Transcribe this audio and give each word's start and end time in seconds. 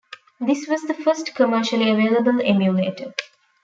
This 0.39 0.67
was 0.67 0.81
the 0.81 0.95
first 0.95 1.35
commercially 1.35 1.87
available 1.91 2.41
emulator. 2.43 3.13